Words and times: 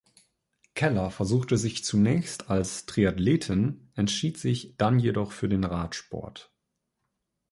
Keller 0.73 1.11
versuchte 1.11 1.59
sich 1.59 1.83
zunächst 1.85 2.49
als 2.49 2.87
Triathletin, 2.87 3.91
entschied 3.93 4.35
sich 4.39 4.73
dann 4.77 4.97
jedoch 4.97 5.31
für 5.31 5.47
den 5.47 5.63
Radsport. 5.63 6.51